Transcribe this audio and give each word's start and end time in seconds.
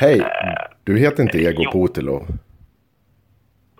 Hej, 0.00 0.20
du 0.84 0.98
heter 0.98 1.22
inte 1.22 1.38
Ego 1.38 1.72
Putilov. 1.72 2.26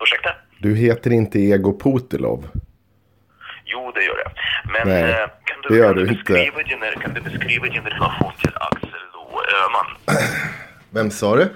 Ursäkta? 0.01 0.29
Du 0.59 0.75
heter 0.75 1.11
inte 1.11 1.39
Ego 1.39 1.79
Putilov. 1.79 2.47
Jo, 3.65 3.91
det 3.95 4.03
gör 4.03 4.17
jag. 4.25 4.31
Men 4.73 4.87
Nej, 4.87 5.11
eh, 5.11 5.17
kan 5.45 5.61
du, 5.63 5.69
det 5.69 5.75
gör 5.77 5.87
kan 5.87 5.95
du 5.95 6.05
du 6.05 6.11
inte. 6.11 6.33
beskriva 6.33 6.63
din, 6.63 7.01
kan 7.01 7.13
du 7.13 7.21
beskriva 7.21 7.65
din 7.67 7.83
relation 7.83 8.31
till 8.41 8.51
Axel 8.55 8.89
Lo 9.13 9.41
Öhman? 9.41 9.87
Vem 10.89 11.11
sa 11.11 11.35
du? 11.35 11.41
Eh, 11.41 11.47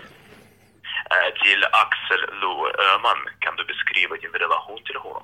till 1.43 1.63
Axel 1.83 2.21
Lo 2.41 2.67
Öhman, 2.67 3.17
kan 3.39 3.55
du 3.55 3.66
beskriva 3.66 4.16
din 4.16 4.31
relation 4.41 4.77
till 4.86 4.95
honom? 4.95 5.23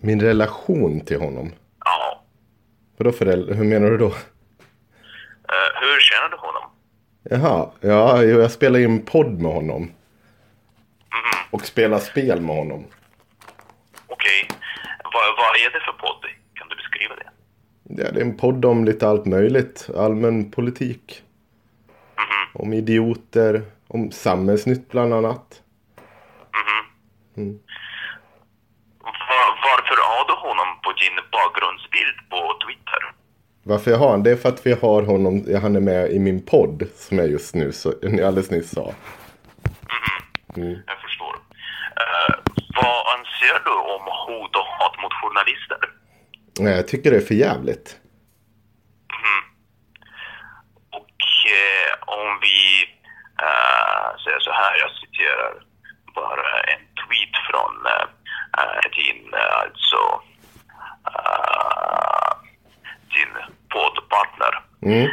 Min 0.00 0.20
relation 0.20 1.00
till 1.00 1.20
honom. 1.20 1.52
Ja. 1.84 2.24
Vadå 2.96 3.12
för 3.12 3.54
Hur 3.54 3.64
menar 3.64 3.90
du 3.90 3.98
då? 3.98 4.06
Eh, 4.06 5.70
hur 5.80 6.00
känner 6.00 6.28
du 6.30 6.36
honom? 6.36 6.70
Jaha, 7.22 7.70
ja, 7.80 8.22
jag 8.22 8.50
spelar 8.50 8.78
in 8.80 9.04
podd 9.04 9.40
med 9.42 9.52
honom. 9.52 9.90
Och 11.50 11.66
spelar 11.66 11.98
spel 11.98 12.40
med 12.40 12.56
honom. 12.56 12.84
Okej. 14.06 14.48
Vad, 15.04 15.36
vad 15.36 15.56
är 15.56 15.70
det 15.72 15.80
för 15.80 15.92
podd? 15.92 16.24
Kan 16.54 16.68
du 16.68 16.76
beskriva 16.76 17.14
det? 17.16 17.30
Ja, 18.02 18.10
det 18.12 18.20
är 18.20 18.24
en 18.24 18.36
podd 18.36 18.64
om 18.64 18.84
lite 18.84 19.08
allt 19.08 19.26
möjligt. 19.26 19.90
Allmän 19.96 20.50
politik. 20.50 21.22
Om 22.54 22.72
idioter. 22.72 23.62
Om 23.88 24.10
samhällsnytt 24.10 24.88
bland 24.90 25.14
annat. 25.14 25.62
Va- 29.00 29.58
varför 29.64 29.96
har 30.10 30.26
du 30.28 30.34
honom 30.48 30.80
på 30.84 30.92
din 30.92 31.16
Twitter? 31.16 31.77
Varför 33.68 33.90
jag 33.90 33.98
har 33.98 34.10
han? 34.10 34.22
Det 34.22 34.30
är 34.30 34.36
för 34.36 34.48
att 34.48 34.66
vi 34.66 34.72
har 34.72 35.02
honom. 35.02 35.44
Han 35.62 35.76
är 35.76 35.80
med 35.80 36.10
i 36.10 36.18
min 36.18 36.46
podd. 36.46 36.88
Som 36.94 37.18
jag 37.18 37.28
just 37.28 37.54
nu 37.54 37.72
så, 37.72 37.88
alldeles 38.02 38.50
nyss 38.50 38.70
sa. 38.70 38.92
Jag 40.86 40.98
förstår. 41.06 41.34
Eh, 42.02 42.34
vad 42.82 43.18
anser 43.18 43.64
du 43.64 43.70
om 43.94 44.04
hot 44.26 44.56
och 44.56 44.68
hat 44.78 45.02
mot 45.02 45.12
journalister? 45.12 45.78
Nej, 46.60 46.76
jag 46.76 46.88
tycker 46.88 47.10
det 47.10 47.16
är 47.16 47.20
för 47.20 47.34
jävligt. 47.34 47.96
Och 50.90 51.18
eh, 51.58 51.92
om 52.18 52.38
vi 52.40 52.60
eh, 53.46 54.08
säger 54.24 54.40
så 54.40 54.52
här, 54.52 54.78
jag 54.78 54.90
citerar 54.90 55.52
bara 56.14 56.60
en 56.72 56.84
tweet 57.00 57.34
från 57.48 57.74
eh, 57.92 58.06
din, 58.98 59.34
alltså, 59.62 60.02
eh, 61.14 62.32
din 63.14 63.32
poddpartner. 64.80 65.02
Eh, 65.02 65.08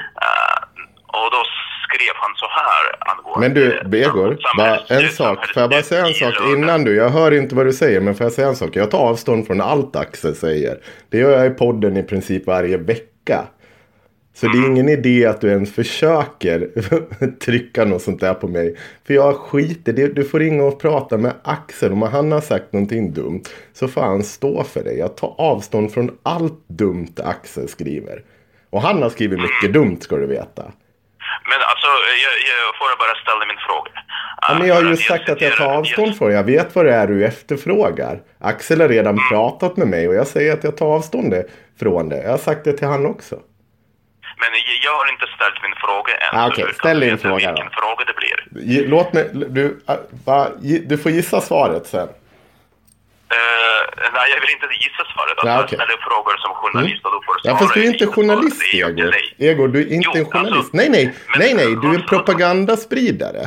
och 1.08 1.32
då 1.32 1.44
skrev 1.88 2.14
han 2.16 2.32
så 2.36 2.46
här 2.50 2.96
angående... 3.12 3.40
Men 3.40 3.54
du, 3.54 3.90
Begor, 3.90 4.38
bara 4.58 4.78
en 4.78 5.10
sak. 5.10 5.48
Får 5.54 5.62
jag 5.62 5.70
bara 5.70 5.84
säga 5.84 6.08
en 6.08 6.14
sak 6.14 6.34
innan 6.48 6.84
du? 6.84 6.96
Jag 6.96 7.10
hör 7.10 7.32
inte 7.32 7.56
vad 7.56 7.66
du 7.66 7.74
säger, 7.74 8.02
men 8.02 8.16
får 8.16 8.26
jag 8.26 8.34
säga 8.34 8.48
en 8.48 8.56
sak? 8.56 8.76
Jag 8.76 8.92
tar 8.92 9.00
avstånd 9.00 9.48
från 9.48 9.62
allt 9.62 9.96
Axel 9.96 10.36
säger. 10.36 10.78
Det 11.10 11.18
gör 11.18 11.32
jag 11.38 11.48
i 11.48 11.50
podden 11.50 11.98
i 11.98 12.04
princip 12.04 12.48
varje 12.48 12.78
vecka. 12.78 13.46
Så 14.34 14.48
det 14.48 14.58
är 14.58 14.66
ingen 14.66 14.90
idé 14.90 15.26
att 15.26 15.42
du 15.42 15.50
ens 15.50 15.74
försöker 15.74 16.70
trycka 17.46 17.86
något 17.86 18.02
sånt 18.02 18.20
där 18.20 18.34
på 18.34 18.48
mig. 18.48 18.76
För 19.08 19.14
jag 19.14 19.36
skiter. 19.36 19.94
Du 19.94 20.24
får 20.24 20.40
ringa 20.40 20.64
och 20.64 20.80
prata 20.80 21.18
med 21.18 21.34
Axel. 21.44 21.92
Om 21.92 22.02
han 22.02 22.32
har 22.32 22.42
sagt 22.42 22.74
någonting 22.74 23.14
dumt 23.14 23.44
så 23.74 23.88
får 23.88 24.02
han 24.02 24.24
stå 24.24 24.64
för 24.64 24.84
det. 24.84 24.94
Jag 24.94 25.18
tar 25.18 25.36
avstånd 25.38 25.94
från 25.94 26.18
allt 26.24 26.68
dumt 26.68 27.14
Axel 27.24 27.68
skriver. 27.68 28.24
Och 28.76 28.82
han 28.82 29.02
har 29.04 29.10
skrivit 29.10 29.40
mycket 29.40 29.74
dumt 29.74 29.98
ska 30.02 30.16
du 30.16 30.28
veta. 30.28 30.64
Men 31.50 31.60
alltså, 31.72 31.88
jag, 32.26 32.34
jag 32.52 32.76
får 32.80 32.98
bara 33.04 33.16
ställa 33.24 33.46
min 33.46 33.58
fråga. 33.68 33.92
Ja, 34.42 34.56
men 34.60 34.68
jag 34.68 34.76
har 34.76 34.84
ju 34.84 34.98
sagt 34.98 35.30
att 35.30 35.42
jag 35.42 35.56
tar 35.58 35.74
avstånd 35.78 36.18
från. 36.18 36.32
Jag 36.32 36.44
vet 36.44 36.76
vad 36.76 36.86
det 36.86 36.94
är 36.94 37.08
du 37.08 37.26
efterfrågar. 37.26 38.20
Axel 38.40 38.82
har 38.82 38.88
redan 38.90 39.20
pratat 39.32 39.78
med 39.78 39.88
mig 39.88 40.08
och 40.08 40.16
jag 40.16 40.28
säger 40.28 40.54
att 40.54 40.64
jag 40.64 40.78
tar 40.78 40.86
avstånd 40.86 41.34
från 41.80 42.10
det. 42.10 42.24
Jag 42.24 42.32
har 42.32 42.38
sagt 42.38 42.64
det 42.64 42.74
till 42.78 42.88
han 42.88 43.06
också. 43.06 43.36
Men 44.40 44.50
jag- 44.84 44.92
har 44.92 45.12
inte 45.12 45.26
ställt 45.36 45.64
min 45.64 45.76
fråga 45.78 46.14
än. 46.18 46.40
Ah, 46.40 46.48
okej. 46.48 46.64
kan 46.66 46.74
Ställ 46.74 47.00
din 47.00 47.18
fråga 47.18 47.36
vilken 47.36 47.56
då. 47.56 47.72
fråga 47.82 48.06
det 48.06 48.14
blir. 48.14 48.88
Låt 48.88 49.14
mig, 49.14 49.30
du, 49.34 49.80
gi- 50.62 50.86
du 50.86 50.98
får 50.98 51.12
gissa 51.12 51.42
svaret 51.42 51.88
sen. 51.88 52.08
Eh, 53.32 53.85
nej, 54.18 54.26
jag 54.34 54.40
vill 54.42 54.50
inte 54.58 54.68
gissa 54.86 55.04
svaret. 55.14 55.32
Alltså, 55.38 55.48
Ja, 55.48 55.54
Jag 55.60 55.64
okej. 55.66 55.78
ställer 55.80 55.98
frågor 56.10 56.36
som 56.44 56.52
journalist 56.62 57.02
och 57.06 57.12
då 57.16 57.20
får 57.26 57.34
du 57.36 57.40
Ja, 57.50 57.52
fast 57.60 57.74
du 57.74 57.80
är 57.84 57.88
inte 57.94 58.08
journalist, 58.16 58.62
Egor. 58.74 59.12
Egor, 59.50 59.68
du 59.74 59.78
är 59.84 59.88
inte 59.98 60.10
Jo, 60.14 60.20
en 60.22 60.26
journalist. 60.32 60.58
alltså, 60.58 60.78
nej, 60.80 60.90
nej, 60.96 61.04
nej, 61.42 61.52
nej, 61.60 61.70
du 61.82 61.86
är 61.94 61.96
en 62.02 62.06
propagandaspridare. 62.14 63.42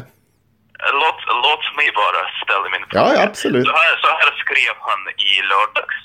Låt, 1.03 1.21
låt 1.47 1.65
mig 1.79 1.89
bara 2.03 2.21
ställa 2.43 2.67
min 2.75 2.85
fråga. 2.91 3.15
ja, 3.17 3.23
absolut. 3.29 3.67
Så 3.73 3.77
här, 3.85 3.95
så 4.05 4.09
här 4.21 4.31
skrev 4.45 4.75
han 4.89 5.01
i 5.29 5.31
lördags 5.53 5.97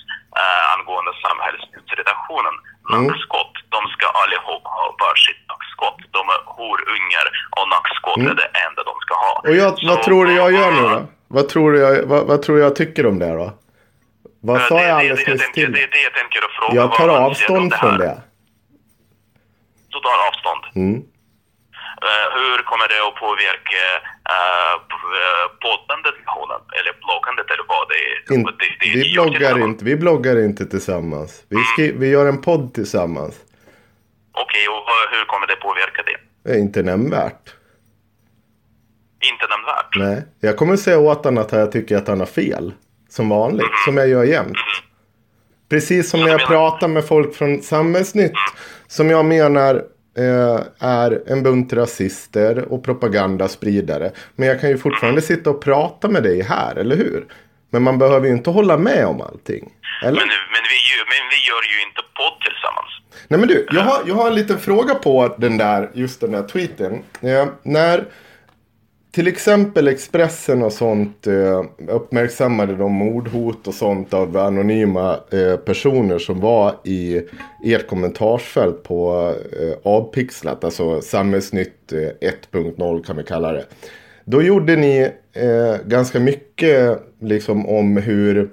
eh, 0.41 0.63
angående 0.75 1.11
samhällsredaktionen. 1.25 2.55
Mm. 2.89 3.03
Nackskott, 3.07 3.53
de 3.75 3.81
ska 3.95 4.05
allihop 4.21 4.63
ha 4.77 4.85
varsitt 5.05 5.41
nackskott. 5.51 5.99
De 6.17 6.21
är 6.35 6.41
horungar 6.57 7.25
och 7.57 7.65
nackskott 7.75 8.17
är 8.31 8.35
det 8.43 8.49
enda 8.65 8.81
de 8.89 8.95
ska 9.05 9.13
ha. 9.25 9.33
Mm. 9.39 9.45
Och 9.51 9.55
jag, 9.63 9.69
Så 9.79 9.87
vad 9.91 10.03
tror 10.03 10.25
du 10.25 10.31
jag 10.41 10.51
gör 10.59 10.71
nu 10.71 10.81
vad- 10.81 10.91
då? 10.91 11.01
Vad 11.27 11.49
tror 11.49 11.71
du 11.71 11.77
jag, 11.79 12.03
vad, 12.11 12.21
vad 12.27 12.41
tror 12.41 12.59
jag 12.59 12.75
tycker 12.75 13.05
om 13.05 13.19
det 13.19 13.33
då? 13.41 13.47
Vad 14.47 14.57
Eh, 14.61 14.67
sa 14.67 14.75
det- 14.75 14.81
jag 14.87 14.87
det- 14.87 14.99
alldeles 14.99 15.25
det- 15.25 15.31
nyss 15.33 15.51
till 15.51 15.71
Det 15.71 15.83
är 15.83 15.91
det 15.97 16.01
jag 16.07 16.13
tänker 16.13 16.39
att 16.45 16.51
fråga. 16.59 16.75
Jag 16.81 16.89
tar 16.95 17.09
avstånd 17.09 17.73
från 17.73 17.89
här? 17.91 17.97
det. 17.97 18.21
Du 19.93 19.97
tar 20.07 20.17
avstånd? 20.27 20.63
Mm. 20.75 20.95
Eh, 22.07 22.27
hur 22.37 22.57
kommer 22.69 22.87
det 22.93 22.99
att 23.07 23.15
påverka 23.25 23.83
uh, 24.35 24.73
poddandet 25.65 26.15
med 26.25 26.33
honom? 26.39 26.61
Eller 26.77 26.93
bloggandet 27.05 27.47
eller 27.53 27.65
vad 27.73 27.83
det 27.91 27.99
är? 28.11 28.35
In, 28.35 28.43
det, 28.43 28.51
det, 28.59 28.93
vi, 28.93 29.01
det- 29.03 29.13
bloggar 29.13 29.59
inte, 29.67 29.85
vi 29.85 29.95
bloggar 29.95 30.35
inte 30.45 30.65
tillsammans. 30.65 31.43
Vi, 31.49 31.57
skri, 31.73 31.91
vi 31.97 32.07
gör 32.09 32.25
en 32.25 32.41
podd 32.41 32.73
tillsammans. 32.73 33.35
Okej, 34.31 34.67
och 34.67 34.81
vad- 34.89 35.09
hur 35.17 35.25
kommer 35.25 35.47
det 35.47 35.55
påverka 35.55 36.01
det? 36.09 36.17
Det 36.51 36.59
inte 36.59 36.83
nämnvärt. 36.83 37.45
Inte 39.31 39.45
nämnvärt? 39.53 39.95
Nej, 39.95 40.23
jag 40.39 40.57
kommer 40.57 40.75
säga 40.77 40.99
åt 40.99 41.25
honom 41.25 41.43
att 41.43 41.51
jag 41.51 41.71
tycker 41.71 41.97
att 41.97 42.07
han 42.07 42.19
har 42.19 42.27
fel. 42.27 42.73
Som 43.13 43.29
vanligt, 43.29 43.65
som 43.85 43.97
jag 43.97 44.07
gör 44.07 44.23
jämt. 44.23 44.57
Precis 45.69 46.09
som 46.09 46.19
när 46.19 46.29
jag 46.29 46.47
pratar 46.47 46.87
med 46.87 47.05
folk 47.05 47.35
från 47.35 47.61
Samhällsnytt. 47.61 48.31
som 48.87 49.09
jag 49.09 49.25
menar 49.25 49.75
eh, 50.17 50.61
är 50.79 51.23
en 51.27 51.43
bunt 51.43 51.73
rasister 51.73 52.73
och 52.73 52.83
propagandaspridare. 52.83 54.11
Men 54.35 54.47
jag 54.47 54.61
kan 54.61 54.69
ju 54.69 54.77
fortfarande 54.77 55.21
sitta 55.21 55.49
och 55.49 55.61
prata 55.61 56.07
med 56.07 56.23
dig 56.23 56.41
här, 56.41 56.75
eller 56.75 56.95
hur? 56.95 57.25
Men 57.69 57.83
man 57.83 57.97
behöver 57.97 58.27
ju 58.27 58.33
inte 58.33 58.49
hålla 58.49 58.77
med 58.77 59.05
om 59.05 59.21
allting. 59.21 59.71
Eller? 60.03 60.19
Men, 60.19 60.27
men, 60.27 60.63
vi, 60.71 60.79
men 61.11 61.23
vi 61.29 61.39
gör 61.49 61.63
ju 61.73 61.87
inte 61.87 62.01
podd 62.17 62.41
tillsammans. 62.41 62.91
Nej 63.27 63.39
men 63.39 63.49
du, 63.49 63.67
jag 63.71 63.81
har, 63.81 64.01
jag 64.05 64.15
har 64.15 64.27
en 64.27 64.35
liten 64.35 64.59
fråga 64.59 64.95
på 64.95 65.35
den 65.37 65.57
där, 65.57 65.89
just 65.93 66.21
den 66.21 66.31
där 66.31 66.43
tweeten. 66.43 67.03
Eh, 67.21 67.47
när 67.63 68.05
till 69.13 69.27
exempel 69.27 69.87
Expressen 69.87 70.63
och 70.63 70.73
sånt 70.73 71.27
eh, 71.27 71.63
uppmärksammade 71.87 72.75
de 72.75 72.91
mordhot 72.91 73.67
och 73.67 73.73
sånt 73.73 74.13
av 74.13 74.37
anonyma 74.37 75.19
eh, 75.31 75.55
personer 75.55 76.19
som 76.19 76.39
var 76.39 76.75
i 76.83 77.21
ert 77.65 77.87
kommentarsfält 77.87 78.83
på 78.83 79.33
eh, 79.59 79.91
Avpixlat, 79.91 80.63
alltså 80.63 81.01
Samhällsnytt 81.01 81.91
eh, 81.91 82.29
1.0 82.51 83.03
kan 83.03 83.17
vi 83.17 83.23
kalla 83.23 83.51
det. 83.51 83.65
Då 84.25 84.41
gjorde 84.41 84.75
ni 84.75 85.11
eh, 85.33 85.87
ganska 85.87 86.19
mycket 86.19 86.99
liksom 87.19 87.69
om 87.69 87.97
hur 87.97 88.49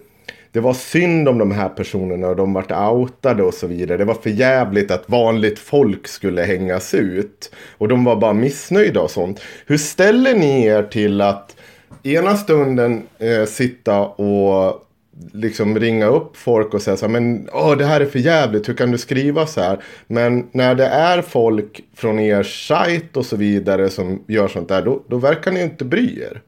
det 0.53 0.61
var 0.61 0.75
synd 0.75 1.29
om 1.29 1.39
de 1.39 1.51
här 1.51 1.69
personerna 1.69 2.29
och 2.29 2.37
de 2.37 2.53
vart 2.53 2.73
outade 2.73 3.43
och 3.43 3.55
så 3.55 3.67
vidare. 3.67 3.99
Det 3.99 4.05
var 4.05 4.15
för 4.15 4.31
jävligt 4.31 4.91
att 4.91 5.09
vanligt 5.09 5.59
folk 5.59 6.09
skulle 6.09 6.43
hängas 6.43 6.95
ut. 6.95 7.55
Och 7.79 7.89
de 7.89 8.05
var 8.05 8.17
bara 8.17 8.33
missnöjda 8.33 9.01
och 9.01 9.11
sånt. 9.11 9.41
Hur 9.67 9.77
ställer 9.77 10.35
ni 10.35 10.65
er 10.65 10.83
till 10.83 11.21
att 11.21 11.57
ena 12.03 12.37
stunden 12.37 13.03
eh, 13.19 13.45
sitta 13.45 14.01
och 14.01 14.87
liksom 15.33 15.79
ringa 15.79 16.07
upp 16.07 16.37
folk 16.37 16.75
och 16.75 16.83
säga 16.83 16.97
så 16.97 17.07
här, 17.07 17.13
men 17.13 17.49
åh, 17.53 17.77
det 17.77 17.85
här 17.85 18.01
är 18.01 18.07
för 18.07 18.19
jävligt, 18.19 18.69
hur 18.69 18.75
kan 18.75 18.91
du 18.91 18.99
skriva 18.99 19.47
så 19.47 19.61
här? 19.61 19.83
Men 20.07 20.49
när 20.53 20.75
det 20.75 20.87
är 20.87 21.23
folk 21.23 21.81
från 21.95 22.19
er 22.19 22.43
sajt 22.43 23.17
och 23.17 23.27
så 23.27 23.37
vidare 23.37 23.91
som 23.91 24.25
gör 24.27 24.49
sånt 24.49 24.69
där, 24.69 24.83
då, 24.83 25.03
då 25.09 25.17
verkar 25.17 25.53
ni 25.53 25.63
inte 25.63 25.85
bry 25.85 26.23
er. 26.23 26.43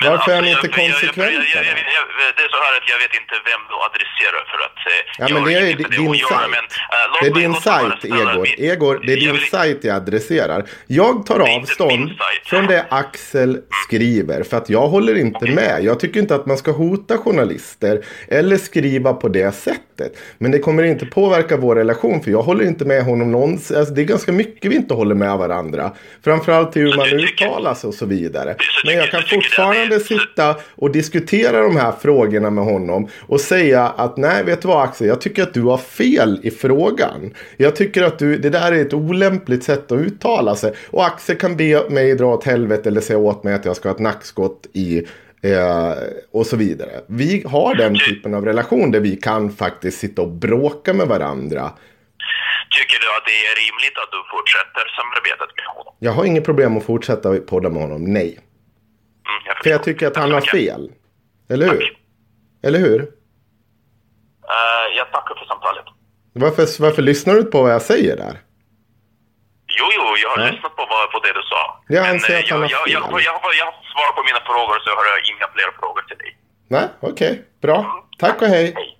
Men 0.00 0.10
Varför 0.10 0.32
är 0.32 0.42
ni 0.42 0.50
inte 0.50 0.68
konsekventa? 0.68 1.60
det 2.36 2.42
är 2.42 2.48
så 2.48 2.56
här 2.56 2.76
att 2.76 2.88
jag 2.92 2.98
vet 2.98 3.14
inte 3.20 3.34
vem 3.50 3.60
du 3.70 3.74
adresserar 3.88 4.42
för 4.50 4.58
att... 4.66 4.78
Eh, 4.86 5.02
ja, 5.18 5.34
men 5.34 5.44
det 5.44 5.52
är 5.52 5.76
din 5.76 6.14
sajt. 6.14 6.50
Uh, 6.94 7.22
det 7.22 7.26
är 7.26 7.34
din 7.34 7.54
sajt, 7.54 8.04
Egor. 8.04 8.48
Egor, 8.58 9.00
det 9.06 9.12
är 9.12 9.16
din 9.16 9.38
sajt 9.50 9.78
jag 9.84 9.96
adresserar. 9.96 10.64
Jag 10.86 11.26
tar 11.26 11.40
avstånd 11.56 12.10
från 12.44 12.66
det 12.66 12.86
Axel 12.90 13.58
skriver. 13.86 14.42
För 14.42 14.56
att 14.56 14.70
jag 14.70 14.88
håller 14.88 15.14
inte 15.18 15.36
okay. 15.36 15.54
med. 15.54 15.84
Jag 15.84 16.00
tycker 16.00 16.20
inte 16.20 16.34
att 16.34 16.46
man 16.46 16.58
ska 16.58 16.70
hota 16.70 17.18
journalister. 17.18 18.04
Eller 18.28 18.56
skriva 18.56 19.12
på 19.12 19.28
det 19.28 19.54
sättet. 19.54 20.18
Men 20.38 20.50
det 20.50 20.58
kommer 20.58 20.82
inte 20.82 21.06
påverka 21.06 21.56
vår 21.56 21.76
relation. 21.76 22.22
För 22.22 22.30
jag 22.30 22.42
håller 22.42 22.64
inte 22.64 22.84
med 22.84 23.04
honom 23.04 23.32
någonsin. 23.32 23.76
Alltså, 23.76 23.94
det 23.94 24.02
är 24.02 24.04
ganska 24.04 24.32
mycket 24.32 24.70
vi 24.70 24.76
inte 24.76 24.94
håller 24.94 25.14
med 25.14 25.38
varandra. 25.38 25.92
Framförallt 26.24 26.76
hur 26.76 26.96
man 26.96 27.08
uttalar 27.08 27.74
sig 27.74 27.88
och 27.88 27.94
så 27.94 28.06
vidare. 28.06 28.56
Men 28.84 28.94
jag 28.94 29.10
kan 29.10 29.22
fortfarande 29.22 29.89
sitta 29.98 30.56
och 30.74 30.92
diskutera 30.92 31.62
de 31.62 31.76
här 31.76 31.92
frågorna 32.02 32.50
med 32.50 32.64
honom 32.64 33.08
och 33.20 33.40
säga 33.40 33.88
att 33.88 34.16
nej, 34.16 34.44
vet 34.44 34.62
du 34.62 34.68
vad 34.68 34.84
Axel, 34.84 35.06
jag 35.06 35.20
tycker 35.20 35.42
att 35.42 35.54
du 35.54 35.62
har 35.62 35.78
fel 35.78 36.40
i 36.42 36.50
frågan. 36.50 37.34
Jag 37.56 37.76
tycker 37.76 38.02
att 38.02 38.18
du, 38.18 38.38
det 38.38 38.50
där 38.50 38.72
är 38.72 38.82
ett 38.82 38.94
olämpligt 38.94 39.64
sätt 39.64 39.92
att 39.92 39.98
uttala 39.98 40.56
sig. 40.56 40.72
Och 40.90 41.06
Axel 41.06 41.36
kan 41.36 41.56
be 41.56 41.90
mig 41.90 42.14
dra 42.14 42.26
åt 42.26 42.44
helvete 42.44 42.88
eller 42.88 43.00
säga 43.00 43.18
åt 43.18 43.44
mig 43.44 43.54
att 43.54 43.64
jag 43.64 43.76
ska 43.76 43.88
ha 43.88 43.94
ett 43.94 44.00
nackskott 44.00 44.66
i 44.72 45.06
Eh, 45.42 45.92
och 46.32 46.46
så 46.46 46.56
vidare. 46.56 47.00
Vi 47.06 47.44
har 47.46 47.74
den 47.74 47.98
typen 47.98 48.34
av 48.34 48.44
relation 48.44 48.90
där 48.90 49.00
vi 49.00 49.16
kan 49.16 49.50
faktiskt 49.52 49.98
sitta 49.98 50.22
och 50.22 50.28
bråka 50.28 50.92
med 50.92 51.06
varandra. 51.06 51.70
Tycker 52.76 52.98
du 53.00 53.06
att 53.16 53.24
det 53.26 53.38
är 53.50 53.54
rimligt 53.64 53.98
att 54.02 54.10
du 54.10 54.20
fortsätter 54.30 54.84
samarbetet 54.96 55.56
med 55.56 55.66
honom? 55.66 55.94
Jag 55.98 56.12
har 56.12 56.24
inget 56.24 56.44
problem 56.44 56.76
att 56.76 56.84
fortsätta 56.84 57.36
podda 57.36 57.68
med 57.70 57.82
honom, 57.82 58.04
nej. 58.04 58.38
Mm, 59.30 59.42
jag 59.46 59.62
För 59.62 59.70
jag 59.70 59.82
tycker 59.82 60.06
att 60.06 60.16
han 60.16 60.32
har 60.32 60.40
fel. 60.40 60.90
Eller 61.50 61.66
hur? 61.66 61.80
Tack. 61.80 61.96
Eller 62.62 62.78
hur? 62.78 63.00
Uh, 63.00 64.86
jag 64.96 65.12
tackar 65.12 65.34
för 65.34 65.44
samtalet. 65.44 65.84
Varför, 66.32 66.82
varför 66.82 67.02
lyssnar 67.02 67.34
du 67.34 67.40
inte 67.40 67.50
på 67.50 67.62
vad 67.62 67.72
jag 67.72 67.82
säger 67.82 68.16
där? 68.16 68.34
Jo, 69.78 69.86
jo, 69.96 70.04
jag 70.22 70.30
har 70.30 70.38
ja. 70.38 70.50
lyssnat 70.50 70.76
på, 70.76 70.86
vad, 70.92 71.12
på 71.12 71.18
det 71.26 71.32
du 71.32 71.42
sa. 71.42 71.62
Jag 71.88 72.06
anser 72.06 72.38
att 72.38 72.50
han 72.50 72.60
jag, 72.60 72.70
jag, 72.70 72.88
jag, 72.88 73.02
jag, 73.12 73.20
jag, 73.28 73.52
jag 73.60 73.66
har 73.70 73.76
svar 73.92 74.10
på 74.16 74.22
mina 74.28 74.40
frågor 74.48 74.76
så 74.84 74.90
har 74.98 75.06
jag 75.12 75.18
inga 75.30 75.46
fler 75.54 75.70
frågor 75.80 76.02
till 76.08 76.18
dig. 76.18 76.36
Nej, 76.68 76.88
okej. 77.00 77.30
Okay. 77.30 77.42
Bra. 77.62 77.76
Tack 78.18 78.42
och 78.42 78.48
hej. 78.48 78.72
hej. 78.76 78.99